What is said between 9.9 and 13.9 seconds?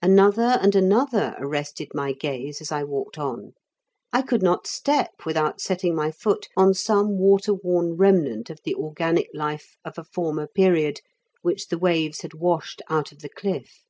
a former period which the waves had washed out of the cliff.